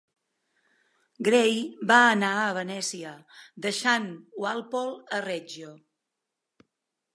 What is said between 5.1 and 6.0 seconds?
a Reggio.